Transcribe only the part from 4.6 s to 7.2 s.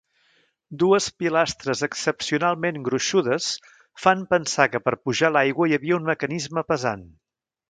que per pujar l'aigua hi havia un mecanisme pesant.